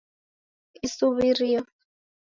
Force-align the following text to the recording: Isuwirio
Isuwirio 0.87 1.61